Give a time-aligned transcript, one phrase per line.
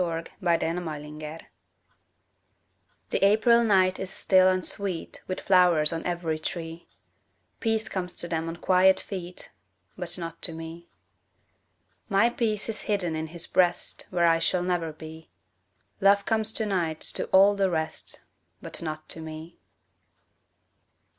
[0.01, 1.37] But Not to Me
[3.11, 6.87] The April night is still and sweet With flowers on every tree;
[7.59, 9.51] Peace comes to them on quiet feet,
[9.95, 10.89] But not to me.
[12.09, 15.29] My peace is hidden in his breast Where I shall never be;
[15.99, 18.21] Love comes to night to all the rest,
[18.59, 19.59] But not to me.